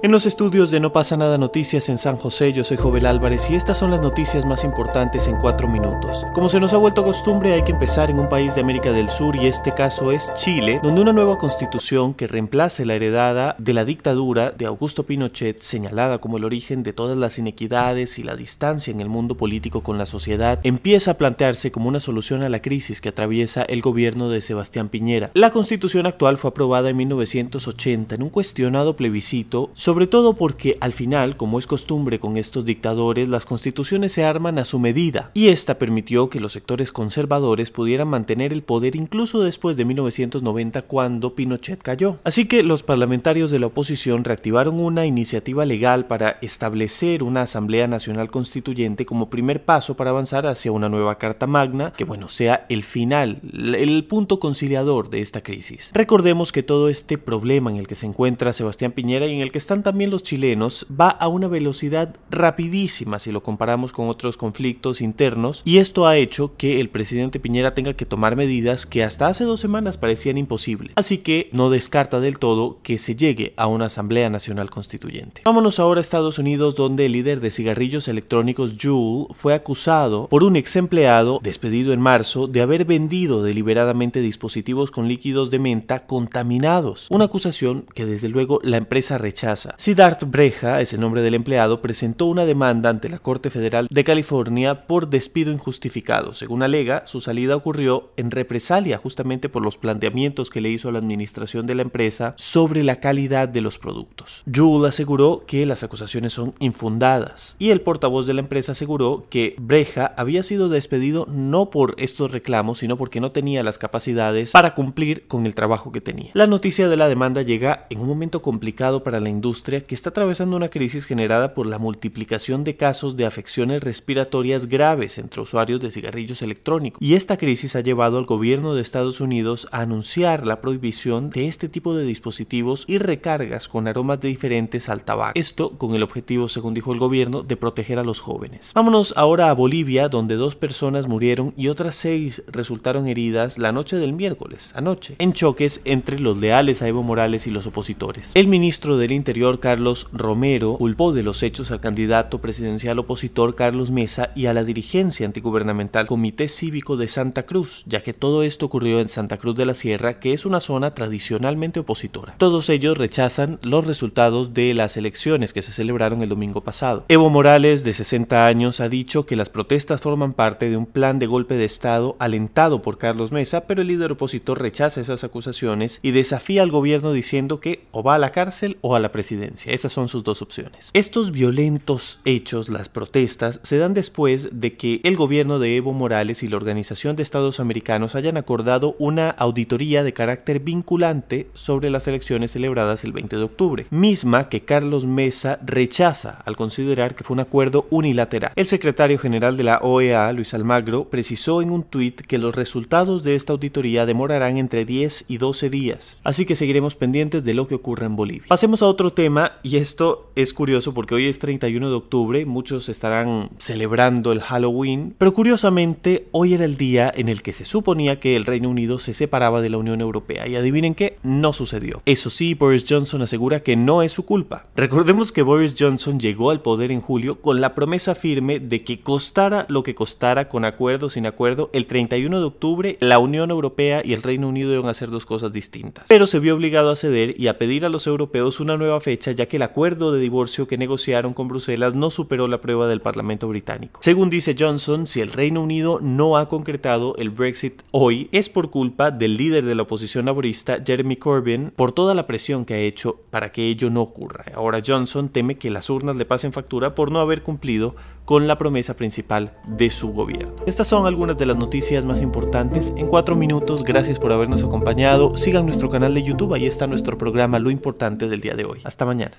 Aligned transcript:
En 0.00 0.12
los 0.12 0.26
estudios 0.26 0.70
de 0.70 0.78
No 0.78 0.92
pasa 0.92 1.16
nada 1.16 1.38
noticias 1.38 1.88
en 1.88 1.98
San 1.98 2.18
José, 2.18 2.52
yo 2.52 2.62
soy 2.62 2.76
Jovel 2.76 3.04
Álvarez 3.04 3.50
y 3.50 3.56
estas 3.56 3.78
son 3.78 3.90
las 3.90 4.00
noticias 4.00 4.46
más 4.46 4.62
importantes 4.62 5.26
en 5.26 5.34
cuatro 5.34 5.66
minutos. 5.66 6.24
Como 6.34 6.48
se 6.48 6.60
nos 6.60 6.72
ha 6.72 6.76
vuelto 6.76 7.02
costumbre, 7.02 7.54
hay 7.54 7.64
que 7.64 7.72
empezar 7.72 8.08
en 8.08 8.20
un 8.20 8.28
país 8.28 8.54
de 8.54 8.60
América 8.60 8.92
del 8.92 9.08
Sur 9.08 9.34
y 9.34 9.48
este 9.48 9.74
caso 9.74 10.12
es 10.12 10.32
Chile, 10.34 10.78
donde 10.84 11.00
una 11.00 11.12
nueva 11.12 11.36
constitución 11.36 12.14
que 12.14 12.28
reemplace 12.28 12.84
la 12.84 12.94
heredada 12.94 13.56
de 13.58 13.72
la 13.72 13.84
dictadura 13.84 14.52
de 14.52 14.66
Augusto 14.66 15.04
Pinochet, 15.04 15.62
señalada 15.62 16.18
como 16.18 16.36
el 16.36 16.44
origen 16.44 16.84
de 16.84 16.92
todas 16.92 17.18
las 17.18 17.36
inequidades 17.40 18.20
y 18.20 18.22
la 18.22 18.36
distancia 18.36 18.92
en 18.92 19.00
el 19.00 19.08
mundo 19.08 19.36
político 19.36 19.82
con 19.82 19.98
la 19.98 20.06
sociedad, 20.06 20.60
empieza 20.62 21.10
a 21.10 21.18
plantearse 21.18 21.72
como 21.72 21.88
una 21.88 21.98
solución 21.98 22.44
a 22.44 22.48
la 22.48 22.62
crisis 22.62 23.00
que 23.00 23.08
atraviesa 23.08 23.62
el 23.62 23.80
gobierno 23.80 24.28
de 24.28 24.42
Sebastián 24.42 24.90
Piñera. 24.90 25.32
La 25.34 25.50
constitución 25.50 26.06
actual 26.06 26.36
fue 26.36 26.50
aprobada 26.50 26.88
en 26.88 26.98
1980 26.98 28.14
en 28.14 28.22
un 28.22 28.30
cuestionado 28.30 28.94
plebiscito 28.94 29.72
todo 29.88 30.34
porque 30.34 30.76
al 30.80 30.92
final, 30.92 31.36
como 31.36 31.58
es 31.58 31.66
costumbre 31.66 32.20
con 32.20 32.36
estos 32.36 32.64
dictadores, 32.64 33.28
las 33.28 33.46
constituciones 33.46 34.12
se 34.12 34.22
arman 34.22 34.58
a 34.58 34.64
su 34.64 34.78
medida, 34.78 35.30
y 35.32 35.48
esta 35.48 35.78
permitió 35.78 36.28
que 36.28 36.40
los 36.40 36.52
sectores 36.52 36.92
conservadores 36.92 37.70
pudieran 37.70 38.08
mantener 38.08 38.52
el 38.52 38.62
poder 38.62 38.96
incluso 38.96 39.40
después 39.40 39.78
de 39.78 39.86
1990 39.86 40.82
cuando 40.82 41.34
Pinochet 41.34 41.80
cayó. 41.80 42.18
Así 42.22 42.46
que 42.46 42.62
los 42.62 42.82
parlamentarios 42.82 43.50
de 43.50 43.60
la 43.60 43.68
oposición 43.68 44.24
reactivaron 44.24 44.78
una 44.78 45.06
iniciativa 45.06 45.64
legal 45.64 46.06
para 46.06 46.38
establecer 46.42 47.22
una 47.22 47.42
Asamblea 47.42 47.86
Nacional 47.86 48.30
Constituyente 48.30 49.06
como 49.06 49.30
primer 49.30 49.64
paso 49.64 49.96
para 49.96 50.10
avanzar 50.10 50.46
hacia 50.46 50.70
una 50.70 50.90
nueva 50.90 51.16
Carta 51.16 51.46
Magna 51.46 51.94
que 51.96 52.04
bueno 52.04 52.28
sea 52.28 52.66
el 52.68 52.82
final, 52.82 53.40
el 53.52 54.04
punto 54.04 54.38
conciliador 54.38 55.08
de 55.08 55.22
esta 55.22 55.42
crisis. 55.42 55.90
Recordemos 55.94 56.52
que 56.52 56.62
todo 56.62 56.90
este 56.90 57.16
problema 57.16 57.70
en 57.70 57.78
el 57.78 57.86
que 57.86 57.94
se 57.94 58.06
encuentra 58.06 58.52
Sebastián 58.52 58.92
Piñera 58.92 59.26
y 59.26 59.34
en 59.34 59.40
el 59.40 59.50
que 59.50 59.58
están 59.58 59.77
también 59.82 60.10
los 60.10 60.22
chilenos 60.22 60.86
va 60.88 61.08
a 61.08 61.28
una 61.28 61.48
velocidad 61.48 62.16
rapidísima 62.30 63.18
si 63.18 63.32
lo 63.32 63.42
comparamos 63.42 63.92
con 63.92 64.08
otros 64.08 64.36
conflictos 64.36 65.00
internos 65.00 65.62
y 65.64 65.78
esto 65.78 66.06
ha 66.06 66.16
hecho 66.16 66.56
que 66.56 66.80
el 66.80 66.88
presidente 66.88 67.40
Piñera 67.40 67.72
tenga 67.72 67.94
que 67.94 68.06
tomar 68.06 68.36
medidas 68.36 68.86
que 68.86 69.04
hasta 69.04 69.28
hace 69.28 69.44
dos 69.44 69.60
semanas 69.60 69.96
parecían 69.96 70.38
imposibles. 70.38 70.92
Así 70.96 71.18
que 71.18 71.48
no 71.52 71.70
descarta 71.70 72.20
del 72.20 72.38
todo 72.38 72.78
que 72.82 72.98
se 72.98 73.16
llegue 73.16 73.54
a 73.56 73.66
una 73.66 73.86
Asamblea 73.86 74.30
Nacional 74.30 74.70
Constituyente. 74.70 75.42
Vámonos 75.44 75.78
ahora 75.78 76.00
a 76.00 76.02
Estados 76.02 76.38
Unidos 76.38 76.74
donde 76.74 77.06
el 77.06 77.12
líder 77.12 77.40
de 77.40 77.50
cigarrillos 77.50 78.08
electrónicos 78.08 78.76
Juul 78.80 79.28
fue 79.32 79.54
acusado 79.54 80.28
por 80.28 80.44
un 80.44 80.56
ex 80.56 80.76
empleado 80.76 81.40
despedido 81.42 81.92
en 81.92 82.00
marzo 82.00 82.46
de 82.46 82.60
haber 82.60 82.84
vendido 82.84 83.42
deliberadamente 83.42 84.20
dispositivos 84.20 84.90
con 84.90 85.08
líquidos 85.08 85.50
de 85.50 85.58
menta 85.58 86.06
contaminados. 86.06 87.06
Una 87.10 87.26
acusación 87.26 87.86
que 87.94 88.06
desde 88.06 88.28
luego 88.28 88.60
la 88.62 88.76
empresa 88.76 89.18
rechaza 89.18 89.67
Siddharth 89.76 90.24
Breja, 90.24 90.80
es 90.80 90.92
el 90.92 91.00
nombre 91.00 91.22
del 91.22 91.34
empleado, 91.34 91.82
presentó 91.82 92.26
una 92.26 92.44
demanda 92.44 92.90
ante 92.90 93.08
la 93.08 93.18
Corte 93.18 93.50
Federal 93.50 93.86
de 93.90 94.04
California 94.04 94.86
por 94.86 95.08
despido 95.08 95.52
injustificado. 95.52 96.34
Según 96.34 96.62
alega, 96.62 97.06
su 97.06 97.20
salida 97.20 97.56
ocurrió 97.56 98.10
en 98.16 98.30
represalia 98.30 98.98
justamente 98.98 99.48
por 99.48 99.64
los 99.64 99.76
planteamientos 99.76 100.50
que 100.50 100.60
le 100.60 100.70
hizo 100.70 100.88
a 100.88 100.92
la 100.92 100.98
administración 100.98 101.66
de 101.66 101.74
la 101.74 101.82
empresa 101.82 102.34
sobre 102.36 102.82
la 102.84 102.96
calidad 102.96 103.48
de 103.48 103.60
los 103.60 103.78
productos. 103.78 104.44
Jules 104.52 104.88
aseguró 104.88 105.40
que 105.46 105.66
las 105.66 105.82
acusaciones 105.82 106.32
son 106.32 106.54
infundadas 106.58 107.56
y 107.58 107.70
el 107.70 107.80
portavoz 107.80 108.26
de 108.26 108.34
la 108.34 108.40
empresa 108.40 108.72
aseguró 108.72 109.22
que 109.28 109.54
Breja 109.58 110.14
había 110.16 110.42
sido 110.42 110.68
despedido 110.68 111.26
no 111.30 111.70
por 111.70 111.94
estos 111.98 112.30
reclamos, 112.30 112.78
sino 112.78 112.96
porque 112.96 113.20
no 113.20 113.32
tenía 113.32 113.62
las 113.62 113.78
capacidades 113.78 114.52
para 114.52 114.74
cumplir 114.74 115.26
con 115.26 115.46
el 115.46 115.54
trabajo 115.54 115.92
que 115.92 116.00
tenía. 116.00 116.30
La 116.34 116.46
noticia 116.46 116.88
de 116.88 116.96
la 116.96 117.08
demanda 117.08 117.42
llega 117.42 117.86
en 117.90 118.00
un 118.00 118.08
momento 118.08 118.42
complicado 118.42 119.02
para 119.02 119.20
la 119.20 119.28
industria 119.28 119.57
que 119.62 119.94
está 119.94 120.10
atravesando 120.10 120.56
una 120.56 120.68
crisis 120.68 121.04
generada 121.04 121.52
por 121.52 121.66
la 121.66 121.78
multiplicación 121.78 122.64
de 122.64 122.76
casos 122.76 123.16
de 123.16 123.26
afecciones 123.26 123.82
respiratorias 123.82 124.66
graves 124.66 125.18
entre 125.18 125.40
usuarios 125.40 125.80
de 125.80 125.90
cigarrillos 125.90 126.42
electrónicos. 126.42 127.02
Y 127.02 127.14
esta 127.14 127.36
crisis 127.36 127.76
ha 127.76 127.80
llevado 127.80 128.18
al 128.18 128.24
gobierno 128.24 128.74
de 128.74 128.82
Estados 128.82 129.20
Unidos 129.20 129.68
a 129.72 129.80
anunciar 129.80 130.46
la 130.46 130.60
prohibición 130.60 131.30
de 131.30 131.48
este 131.48 131.68
tipo 131.68 131.94
de 131.94 132.04
dispositivos 132.04 132.84
y 132.86 132.98
recargas 132.98 133.68
con 133.68 133.88
aromas 133.88 134.20
diferentes 134.20 134.88
al 134.88 135.04
tabaco. 135.04 135.32
Esto 135.34 135.76
con 135.76 135.94
el 135.94 136.02
objetivo, 136.02 136.48
según 136.48 136.74
dijo 136.74 136.92
el 136.92 136.98
gobierno, 136.98 137.42
de 137.42 137.56
proteger 137.56 137.98
a 137.98 138.04
los 138.04 138.20
jóvenes. 138.20 138.72
Vámonos 138.74 139.12
ahora 139.16 139.50
a 139.50 139.54
Bolivia, 139.54 140.08
donde 140.08 140.36
dos 140.36 140.56
personas 140.56 141.08
murieron 141.08 141.52
y 141.56 141.68
otras 141.68 141.94
seis 141.94 142.44
resultaron 142.46 143.08
heridas 143.08 143.58
la 143.58 143.72
noche 143.72 143.96
del 143.96 144.12
miércoles, 144.12 144.72
anoche, 144.76 145.16
en 145.18 145.32
choques 145.32 145.80
entre 145.84 146.20
los 146.20 146.38
leales 146.38 146.80
a 146.82 146.88
Evo 146.88 147.02
Morales 147.02 147.46
y 147.46 147.50
los 147.50 147.66
opositores. 147.66 148.30
El 148.34 148.48
ministro 148.48 148.96
del 148.96 149.12
Interior 149.12 149.47
Carlos 149.56 150.06
Romero 150.12 150.76
culpó 150.76 151.12
de 151.12 151.22
los 151.22 151.42
hechos 151.42 151.70
al 151.70 151.80
candidato 151.80 152.40
presidencial 152.40 152.98
opositor 152.98 153.54
Carlos 153.54 153.90
Mesa 153.90 154.30
y 154.36 154.46
a 154.46 154.52
la 154.52 154.64
dirigencia 154.64 155.24
antigubernamental 155.24 156.06
Comité 156.06 156.48
Cívico 156.48 156.98
de 156.98 157.08
Santa 157.08 157.44
Cruz, 157.44 157.84
ya 157.86 158.02
que 158.02 158.12
todo 158.12 158.42
esto 158.42 158.66
ocurrió 158.66 159.00
en 159.00 159.08
Santa 159.08 159.38
Cruz 159.38 159.56
de 159.56 159.64
la 159.64 159.74
Sierra, 159.74 160.20
que 160.20 160.34
es 160.34 160.44
una 160.44 160.60
zona 160.60 160.94
tradicionalmente 160.94 161.80
opositora. 161.80 162.34
Todos 162.36 162.68
ellos 162.68 162.98
rechazan 162.98 163.58
los 163.62 163.86
resultados 163.86 164.52
de 164.52 164.74
las 164.74 164.98
elecciones 164.98 165.54
que 165.54 165.62
se 165.62 165.72
celebraron 165.72 166.22
el 166.22 166.28
domingo 166.28 166.62
pasado. 166.62 167.06
Evo 167.08 167.30
Morales, 167.30 167.84
de 167.84 167.94
60 167.94 168.46
años, 168.46 168.80
ha 168.80 168.90
dicho 168.90 169.24
que 169.24 169.36
las 169.36 169.48
protestas 169.48 170.02
forman 170.02 170.34
parte 170.34 170.68
de 170.68 170.76
un 170.76 170.84
plan 170.84 171.18
de 171.18 171.26
golpe 171.26 171.54
de 171.54 171.64
Estado 171.64 172.16
alentado 172.18 172.82
por 172.82 172.98
Carlos 172.98 173.32
Mesa, 173.32 173.66
pero 173.66 173.80
el 173.80 173.88
líder 173.88 174.12
opositor 174.12 174.60
rechaza 174.60 175.00
esas 175.00 175.24
acusaciones 175.24 176.00
y 176.02 176.10
desafía 176.10 176.62
al 176.62 176.70
gobierno 176.70 177.12
diciendo 177.12 177.60
que 177.60 177.86
o 177.92 178.02
va 178.02 178.16
a 178.16 178.18
la 178.18 178.30
cárcel 178.30 178.76
o 178.82 178.94
a 178.94 179.00
la 179.00 179.12
presidencia 179.12 179.37
esas 179.66 179.92
son 179.92 180.08
sus 180.08 180.24
dos 180.24 180.42
opciones. 180.42 180.90
Estos 180.92 181.32
violentos 181.32 182.20
hechos, 182.24 182.68
las 182.68 182.88
protestas, 182.88 183.60
se 183.62 183.78
dan 183.78 183.94
después 183.94 184.48
de 184.52 184.76
que 184.76 185.00
el 185.04 185.16
gobierno 185.16 185.58
de 185.58 185.76
Evo 185.76 185.92
Morales 185.92 186.42
y 186.42 186.48
la 186.48 186.56
Organización 186.56 187.16
de 187.16 187.22
Estados 187.22 187.60
Americanos 187.60 188.14
hayan 188.14 188.36
acordado 188.36 188.96
una 188.98 189.30
auditoría 189.30 190.02
de 190.02 190.12
carácter 190.12 190.60
vinculante 190.60 191.48
sobre 191.54 191.90
las 191.90 192.08
elecciones 192.08 192.52
celebradas 192.52 193.04
el 193.04 193.12
20 193.12 193.36
de 193.36 193.42
octubre, 193.42 193.86
misma 193.90 194.48
que 194.48 194.62
Carlos 194.62 195.06
Mesa 195.06 195.58
rechaza 195.64 196.42
al 196.44 196.56
considerar 196.56 197.14
que 197.14 197.24
fue 197.24 197.34
un 197.34 197.40
acuerdo 197.40 197.86
unilateral. 197.90 198.52
El 198.56 198.66
secretario 198.66 199.18
general 199.18 199.56
de 199.56 199.64
la 199.64 199.78
OEA, 199.78 200.32
Luis 200.32 200.54
Almagro, 200.54 201.08
precisó 201.08 201.62
en 201.62 201.70
un 201.70 201.82
tuit 201.82 202.20
que 202.20 202.38
los 202.38 202.54
resultados 202.54 203.22
de 203.22 203.34
esta 203.34 203.52
auditoría 203.52 204.06
demorarán 204.06 204.58
entre 204.58 204.84
10 204.84 205.26
y 205.28 205.38
12 205.38 205.70
días, 205.70 206.18
así 206.24 206.46
que 206.46 206.56
seguiremos 206.56 206.94
pendientes 206.94 207.44
de 207.44 207.54
lo 207.54 207.68
que 207.68 207.74
ocurra 207.74 208.06
en 208.06 208.16
Bolivia. 208.16 208.46
Pasemos 208.48 208.82
a 208.82 208.86
otro 208.86 209.12
tema 209.12 209.27
y 209.62 209.76
esto 209.76 210.30
es 210.36 210.54
curioso 210.54 210.94
porque 210.94 211.14
hoy 211.14 211.26
es 211.26 211.38
31 211.38 211.90
de 211.90 211.94
octubre, 211.94 212.46
muchos 212.46 212.88
estarán 212.88 213.50
celebrando 213.58 214.32
el 214.32 214.40
Halloween, 214.40 215.14
pero 215.18 215.34
curiosamente 215.34 216.28
hoy 216.32 216.54
era 216.54 216.64
el 216.64 216.76
día 216.76 217.12
en 217.14 217.28
el 217.28 217.42
que 217.42 217.52
se 217.52 217.64
suponía 217.64 218.20
que 218.20 218.36
el 218.36 218.46
Reino 218.46 218.70
Unido 218.70 218.98
se 218.98 219.12
separaba 219.12 219.60
de 219.60 219.68
la 219.68 219.76
Unión 219.76 220.00
Europea 220.00 220.48
y 220.48 220.56
adivinen 220.56 220.94
qué, 220.94 221.18
no 221.22 221.52
sucedió. 221.52 222.00
Eso 222.06 222.30
sí, 222.30 222.54
Boris 222.54 222.86
Johnson 222.88 223.20
asegura 223.20 223.60
que 223.60 223.76
no 223.76 224.02
es 224.02 224.12
su 224.12 224.24
culpa. 224.24 224.64
Recordemos 224.76 225.30
que 225.30 225.42
Boris 225.42 225.74
Johnson 225.78 226.18
llegó 226.18 226.50
al 226.50 226.62
poder 226.62 226.90
en 226.90 227.00
julio 227.00 227.40
con 227.42 227.60
la 227.60 227.74
promesa 227.74 228.14
firme 228.14 228.60
de 228.60 228.82
que 228.82 229.00
costara 229.00 229.66
lo 229.68 229.82
que 229.82 229.94
costara 229.94 230.48
con 230.48 230.64
acuerdo 230.64 231.06
o 231.06 231.10
sin 231.10 231.26
acuerdo, 231.26 231.68
el 231.74 231.86
31 231.86 232.38
de 232.38 232.46
octubre 232.46 232.96
la 233.00 233.18
Unión 233.18 233.50
Europea 233.50 234.00
y 234.04 234.14
el 234.14 234.22
Reino 234.22 234.48
Unido 234.48 234.72
iban 234.72 234.86
a 234.86 234.92
hacer 234.92 235.10
dos 235.10 235.26
cosas 235.26 235.52
distintas. 235.52 236.06
Pero 236.08 236.26
se 236.26 236.38
vio 236.38 236.54
obligado 236.54 236.90
a 236.90 236.96
ceder 236.96 237.34
y 237.38 237.48
a 237.48 237.58
pedir 237.58 237.84
a 237.84 237.88
los 237.88 238.06
europeos 238.06 238.60
una 238.60 238.76
nueva 238.76 239.00
fecha 239.08 239.32
ya 239.32 239.46
que 239.46 239.56
el 239.56 239.62
acuerdo 239.62 240.12
de 240.12 240.20
divorcio 240.20 240.68
que 240.68 240.76
negociaron 240.76 241.32
con 241.32 241.48
Bruselas 241.48 241.94
no 241.94 242.10
superó 242.10 242.46
la 242.46 242.60
prueba 242.60 242.86
del 242.88 243.00
Parlamento 243.00 243.48
británico. 243.48 244.00
Según 244.02 244.28
dice 244.28 244.54
Johnson, 244.58 245.06
si 245.06 245.22
el 245.22 245.32
Reino 245.32 245.62
Unido 245.62 245.98
no 246.02 246.36
ha 246.36 246.46
concretado 246.46 247.16
el 247.16 247.30
Brexit 247.30 247.80
hoy 247.90 248.28
es 248.32 248.50
por 248.50 248.68
culpa 248.68 249.10
del 249.10 249.38
líder 249.38 249.64
de 249.64 249.74
la 249.74 249.84
oposición 249.84 250.26
laborista 250.26 250.82
Jeremy 250.84 251.16
Corbyn 251.16 251.72
por 251.74 251.92
toda 251.92 252.14
la 252.14 252.26
presión 252.26 252.66
que 252.66 252.74
ha 252.74 252.80
hecho 252.80 253.18
para 253.30 253.50
que 253.50 253.70
ello 253.70 253.88
no 253.88 254.02
ocurra. 254.02 254.44
Ahora 254.54 254.82
Johnson 254.86 255.30
teme 255.30 255.56
que 255.56 255.70
las 255.70 255.88
urnas 255.88 256.16
le 256.16 256.26
pasen 256.26 256.52
factura 256.52 256.94
por 256.94 257.10
no 257.10 257.20
haber 257.20 257.42
cumplido 257.42 257.96
con 258.28 258.46
la 258.46 258.58
promesa 258.58 258.92
principal 258.92 259.54
de 259.66 259.88
su 259.88 260.12
gobierno. 260.12 260.54
Estas 260.66 260.86
son 260.86 261.06
algunas 261.06 261.38
de 261.38 261.46
las 261.46 261.56
noticias 261.56 262.04
más 262.04 262.20
importantes. 262.20 262.92
En 262.98 263.06
cuatro 263.06 263.34
minutos, 263.34 263.82
gracias 263.84 264.18
por 264.18 264.32
habernos 264.32 264.62
acompañado. 264.62 265.34
Sigan 265.34 265.64
nuestro 265.64 265.88
canal 265.88 266.12
de 266.12 266.22
YouTube, 266.22 266.52
ahí 266.52 266.66
está 266.66 266.86
nuestro 266.86 267.16
programa 267.16 267.58
Lo 267.58 267.70
Importante 267.70 268.28
del 268.28 268.42
día 268.42 268.54
de 268.54 268.66
hoy. 268.66 268.80
Hasta 268.98 269.06
mañana. 269.06 269.36